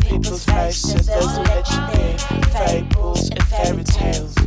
People's 0.00 0.44
faces, 0.44 1.06
doesn't 1.06 1.44
let 1.44 1.70
you 1.70 2.00
in. 2.00 2.42
Fables 2.50 3.30
and 3.30 3.42
fairy 3.44 3.84
tales. 3.84 4.39